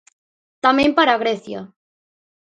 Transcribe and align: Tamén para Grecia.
Tamén 0.65 0.89
para 0.97 1.19
Grecia. 1.23 1.59